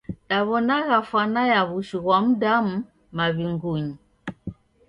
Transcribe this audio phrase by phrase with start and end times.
[0.29, 2.75] Daw'onagha fwana ya w'ushu ghwa mdamu
[3.17, 3.95] maw'ingunyi.